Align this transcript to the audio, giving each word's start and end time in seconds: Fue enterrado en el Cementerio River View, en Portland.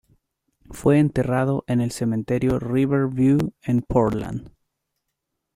Fue 0.71 0.97
enterrado 0.97 1.63
en 1.67 1.79
el 1.79 1.91
Cementerio 1.91 2.57
River 2.57 3.05
View, 3.09 3.53
en 3.61 3.83
Portland. 3.83 4.49